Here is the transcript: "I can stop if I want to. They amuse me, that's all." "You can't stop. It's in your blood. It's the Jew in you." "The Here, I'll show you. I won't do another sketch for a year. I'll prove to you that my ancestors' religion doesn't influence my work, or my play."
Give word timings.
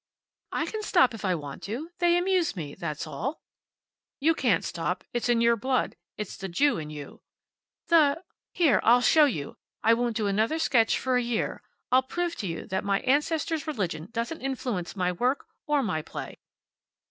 "I 0.51 0.65
can 0.65 0.81
stop 0.81 1.13
if 1.13 1.23
I 1.23 1.35
want 1.35 1.61
to. 1.69 1.91
They 1.99 2.17
amuse 2.17 2.55
me, 2.55 2.73
that's 2.73 3.05
all." 3.05 3.43
"You 4.19 4.33
can't 4.33 4.63
stop. 4.65 5.03
It's 5.13 5.29
in 5.29 5.41
your 5.41 5.55
blood. 5.55 5.95
It's 6.17 6.37
the 6.37 6.47
Jew 6.49 6.79
in 6.79 6.89
you." 6.89 7.21
"The 7.89 8.23
Here, 8.51 8.79
I'll 8.83 9.01
show 9.01 9.25
you. 9.25 9.57
I 9.83 9.93
won't 9.93 10.17
do 10.17 10.25
another 10.25 10.57
sketch 10.57 10.97
for 10.97 11.17
a 11.17 11.21
year. 11.21 11.61
I'll 11.91 12.01
prove 12.01 12.35
to 12.37 12.47
you 12.47 12.65
that 12.65 12.83
my 12.83 13.01
ancestors' 13.01 13.67
religion 13.67 14.09
doesn't 14.11 14.41
influence 14.41 14.95
my 14.95 15.11
work, 15.11 15.45
or 15.67 15.83
my 15.83 16.01
play." 16.01 16.39